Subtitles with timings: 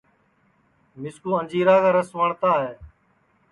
[1.01, 2.73] مِسکُو اَنجیرا کا رس وٹؔتا ہے